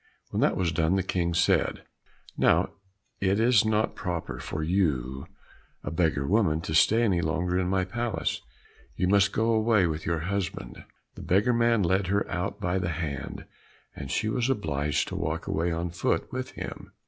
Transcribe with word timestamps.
When 0.31 0.41
that 0.41 0.57
was 0.57 0.71
done 0.71 0.95
the 0.95 1.03
King 1.03 1.35
said, 1.35 1.83
"Now 2.35 2.71
it 3.19 3.39
is 3.39 3.63
not 3.63 3.93
proper 3.93 4.39
for 4.39 4.63
you, 4.63 5.27
a 5.83 5.91
beggar 5.91 6.25
woman, 6.25 6.59
to 6.61 6.73
stay 6.73 7.03
any 7.03 7.21
longer 7.21 7.59
in 7.59 7.67
my 7.69 7.85
palace, 7.85 8.41
you 8.95 9.07
may 9.07 9.17
just 9.17 9.31
go 9.31 9.51
away 9.53 9.85
with 9.85 10.07
your 10.07 10.21
husband." 10.21 10.83
The 11.13 11.21
beggar 11.21 11.53
man 11.53 11.83
led 11.83 12.07
her 12.07 12.27
out 12.31 12.59
by 12.59 12.79
the 12.79 12.89
hand, 12.89 13.45
and 13.95 14.09
she 14.09 14.27
was 14.27 14.49
obliged 14.49 15.07
to 15.09 15.15
walk 15.15 15.45
away 15.45 15.71
on 15.71 15.91
foot 15.91 16.31
with 16.33 16.49
him. 16.53 16.93